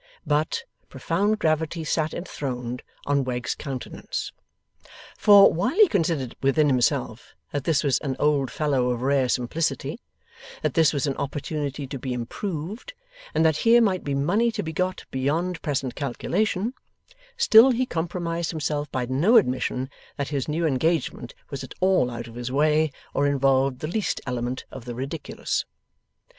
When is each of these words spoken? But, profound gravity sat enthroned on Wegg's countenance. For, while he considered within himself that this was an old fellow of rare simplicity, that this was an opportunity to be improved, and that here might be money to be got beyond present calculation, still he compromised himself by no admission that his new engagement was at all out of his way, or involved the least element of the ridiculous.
But, 0.25 0.63
profound 0.89 1.37
gravity 1.37 1.83
sat 1.83 2.11
enthroned 2.11 2.81
on 3.05 3.23
Wegg's 3.23 3.53
countenance. 3.53 4.31
For, 5.15 5.53
while 5.53 5.75
he 5.75 5.87
considered 5.87 6.35
within 6.41 6.69
himself 6.69 7.35
that 7.51 7.65
this 7.65 7.83
was 7.83 7.99
an 7.99 8.15
old 8.17 8.49
fellow 8.49 8.89
of 8.89 9.03
rare 9.03 9.29
simplicity, 9.29 9.99
that 10.63 10.73
this 10.73 10.91
was 10.91 11.05
an 11.05 11.15
opportunity 11.17 11.85
to 11.85 11.99
be 11.99 12.13
improved, 12.13 12.95
and 13.35 13.45
that 13.45 13.57
here 13.57 13.79
might 13.79 14.03
be 14.03 14.15
money 14.15 14.51
to 14.53 14.63
be 14.63 14.73
got 14.73 15.05
beyond 15.11 15.61
present 15.61 15.93
calculation, 15.93 16.73
still 17.37 17.69
he 17.69 17.85
compromised 17.85 18.49
himself 18.49 18.91
by 18.91 19.05
no 19.05 19.37
admission 19.37 19.87
that 20.17 20.29
his 20.29 20.47
new 20.47 20.65
engagement 20.65 21.35
was 21.51 21.63
at 21.63 21.75
all 21.79 22.09
out 22.09 22.25
of 22.25 22.33
his 22.33 22.51
way, 22.51 22.91
or 23.13 23.27
involved 23.27 23.81
the 23.81 23.87
least 23.87 24.19
element 24.25 24.65
of 24.71 24.85
the 24.85 24.95
ridiculous. 24.95 25.63